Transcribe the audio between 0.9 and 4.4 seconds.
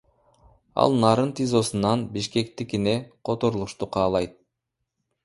Нарын ТИЗОсунан Бишкектикине которулушту каалайт.